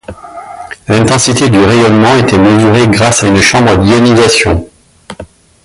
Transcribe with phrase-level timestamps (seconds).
[0.87, 4.67] L'intensité du rayonnement était mesurée grâce à une chambre d'ionisation.